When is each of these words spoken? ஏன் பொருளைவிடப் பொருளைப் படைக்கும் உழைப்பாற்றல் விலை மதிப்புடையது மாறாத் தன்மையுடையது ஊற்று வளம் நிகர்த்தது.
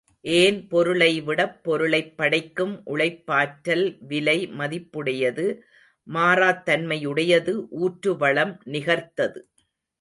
ஏன் 0.25 0.67
பொருளைவிடப் 0.69 1.63
பொருளைப் 1.63 2.17
படைக்கும் 2.17 2.73
உழைப்பாற்றல் 2.85 3.85
விலை 4.07 4.47
மதிப்புடையது 4.57 5.45
மாறாத் 6.07 6.63
தன்மையுடையது 6.65 7.55
ஊற்று 7.79 8.17
வளம் 8.17 8.55
நிகர்த்தது. 8.67 9.41